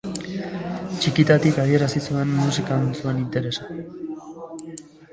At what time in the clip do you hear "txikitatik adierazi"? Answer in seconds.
1.03-2.03